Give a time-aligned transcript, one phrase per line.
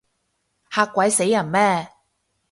[0.71, 1.87] 嚇鬼死人咩？